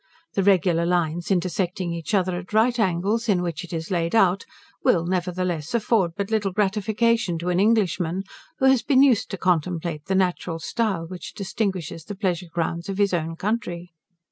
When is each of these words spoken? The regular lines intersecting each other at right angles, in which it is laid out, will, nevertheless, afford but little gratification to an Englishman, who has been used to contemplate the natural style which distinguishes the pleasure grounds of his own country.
The 0.33 0.41
regular 0.41 0.83
lines 0.83 1.29
intersecting 1.29 1.93
each 1.93 2.15
other 2.15 2.35
at 2.39 2.53
right 2.53 2.79
angles, 2.79 3.29
in 3.29 3.43
which 3.43 3.63
it 3.63 3.71
is 3.71 3.91
laid 3.91 4.15
out, 4.15 4.47
will, 4.83 5.05
nevertheless, 5.05 5.75
afford 5.75 6.13
but 6.17 6.31
little 6.31 6.51
gratification 6.51 7.37
to 7.37 7.49
an 7.49 7.59
Englishman, 7.59 8.23
who 8.57 8.65
has 8.65 8.81
been 8.81 9.03
used 9.03 9.29
to 9.29 9.37
contemplate 9.37 10.05
the 10.05 10.15
natural 10.15 10.57
style 10.57 11.05
which 11.05 11.35
distinguishes 11.35 12.05
the 12.05 12.15
pleasure 12.15 12.47
grounds 12.51 12.89
of 12.89 12.97
his 12.97 13.13
own 13.13 13.35
country. 13.35 13.91